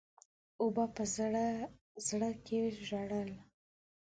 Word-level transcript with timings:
او 0.59 0.65
په 0.95 1.03
زړه 1.15 1.45
زړه 2.07 2.29
کي 2.45 2.59
ژړل. 2.87 3.29